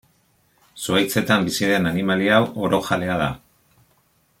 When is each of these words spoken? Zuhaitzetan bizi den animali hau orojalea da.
Zuhaitzetan 0.85 1.45
bizi 1.49 1.69
den 1.73 1.87
animali 1.93 2.33
hau 2.39 2.43
orojalea 2.69 3.23
da. 3.25 3.29